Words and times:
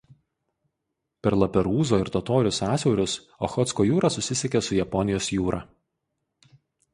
Per 1.25 1.33
Laperūzo 1.41 1.99
ir 2.03 2.09
Totorių 2.15 2.53
sąsiaurius 2.59 3.13
Ochotsko 3.49 3.87
jūra 3.89 4.11
susisiekia 4.17 4.63
su 4.69 4.79
Japonijos 4.79 5.31
jūra. 5.37 5.63